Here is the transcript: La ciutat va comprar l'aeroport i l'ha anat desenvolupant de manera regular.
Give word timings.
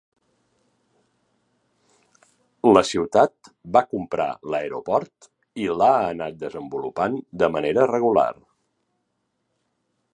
La 2.69 2.81
ciutat 2.91 3.51
va 3.77 3.83
comprar 3.91 4.27
l'aeroport 4.53 5.29
i 5.65 5.69
l'ha 5.81 5.91
anat 6.07 6.41
desenvolupant 6.45 7.19
de 7.43 7.51
manera 7.57 7.85
regular. 7.93 8.29